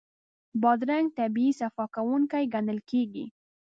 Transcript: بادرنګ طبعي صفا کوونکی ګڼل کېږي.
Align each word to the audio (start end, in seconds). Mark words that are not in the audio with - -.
بادرنګ 0.61 1.07
طبعي 1.17 1.49
صفا 1.59 1.85
کوونکی 1.95 2.43
ګڼل 2.53 2.79
کېږي. 2.89 3.25